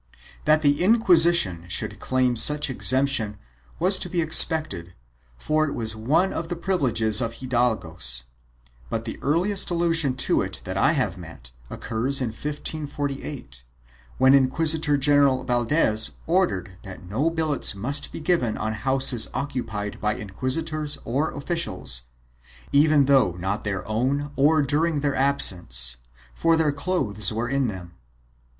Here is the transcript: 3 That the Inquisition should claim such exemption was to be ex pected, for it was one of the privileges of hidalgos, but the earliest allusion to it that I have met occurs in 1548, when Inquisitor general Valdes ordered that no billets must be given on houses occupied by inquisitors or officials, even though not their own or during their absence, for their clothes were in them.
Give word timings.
3 0.17 0.19
That 0.45 0.61
the 0.63 0.81
Inquisition 0.83 1.65
should 1.69 1.99
claim 1.99 2.35
such 2.35 2.71
exemption 2.71 3.37
was 3.77 3.99
to 3.99 4.09
be 4.09 4.19
ex 4.19 4.43
pected, 4.43 4.93
for 5.37 5.65
it 5.65 5.73
was 5.75 5.95
one 5.95 6.33
of 6.33 6.47
the 6.47 6.55
privileges 6.55 7.21
of 7.21 7.33
hidalgos, 7.33 8.23
but 8.89 9.05
the 9.05 9.19
earliest 9.21 9.69
allusion 9.69 10.15
to 10.15 10.41
it 10.41 10.59
that 10.63 10.75
I 10.75 10.93
have 10.93 11.19
met 11.19 11.51
occurs 11.69 12.19
in 12.19 12.29
1548, 12.29 13.61
when 14.17 14.33
Inquisitor 14.33 14.97
general 14.97 15.43
Valdes 15.43 16.17
ordered 16.25 16.79
that 16.81 17.03
no 17.07 17.29
billets 17.29 17.75
must 17.75 18.11
be 18.11 18.19
given 18.19 18.57
on 18.57 18.73
houses 18.73 19.27
occupied 19.35 20.01
by 20.01 20.15
inquisitors 20.15 20.97
or 21.05 21.29
officials, 21.29 22.07
even 22.71 23.05
though 23.05 23.33
not 23.33 23.63
their 23.65 23.87
own 23.87 24.31
or 24.35 24.63
during 24.63 25.01
their 25.01 25.13
absence, 25.15 25.97
for 26.33 26.57
their 26.57 26.71
clothes 26.71 27.31
were 27.31 27.47
in 27.47 27.67
them. 27.67 27.91